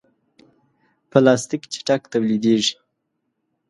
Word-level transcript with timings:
پلاستيک 1.11 1.61
چټک 1.73 2.01
تولیدېږي. 2.11 2.75